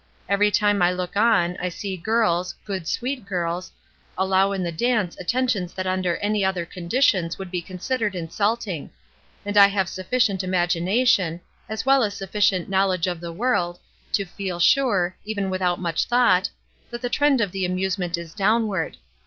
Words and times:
Every 0.27 0.49
time 0.49 0.81
I 0.81 0.91
look 0.91 1.15
on, 1.15 1.55
I 1.59 1.69
see 1.69 1.95
girls, 1.95 2.55
good 2.65 2.87
sweet 2.87 3.23
girls, 3.23 3.71
allow 4.17 4.51
in 4.51 4.63
the 4.63 4.71
dance 4.71 5.15
attentions 5.19 5.75
that 5.75 5.85
under 5.85 6.17
any 6.17 6.43
other 6.43 6.65
conditions 6.65 7.37
would 7.37 7.51
be 7.51 7.61
considered 7.61 8.15
insulting; 8.15 8.89
and 9.45 9.55
I 9.57 9.67
have 9.67 9.85
suffi 9.85 10.15
cient 10.19 10.41
imagination, 10.43 11.39
as 11.69 11.85
well 11.85 12.01
as 12.01 12.15
sufficient 12.17 12.67
knowledge 12.67 13.05
of 13.05 13.19
the 13.21 13.31
world, 13.31 13.77
to 14.13 14.25
feel 14.25 14.57
sure, 14.59 15.15
even 15.23 15.51
without 15.51 15.79
much 15.79 16.05
thought, 16.05 16.49
that 16.89 17.03
the 17.03 17.07
trend 17.07 17.39
of 17.39 17.51
the 17.51 17.63
amusement 17.63 18.17
is 18.17 18.33
downward. 18.33 18.97